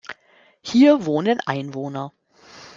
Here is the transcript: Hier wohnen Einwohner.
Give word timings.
Hier 0.63 1.05
wohnen 1.05 1.39
Einwohner. 1.41 2.11